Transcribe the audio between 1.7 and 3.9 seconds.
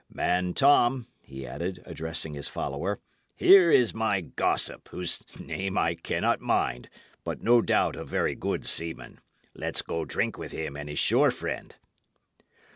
addressing his follower, "here